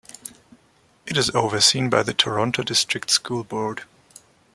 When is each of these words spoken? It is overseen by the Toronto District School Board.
It 1.05 1.15
is 1.15 1.29
overseen 1.35 1.91
by 1.91 2.01
the 2.01 2.11
Toronto 2.15 2.63
District 2.63 3.07
School 3.11 3.43
Board. 3.43 3.83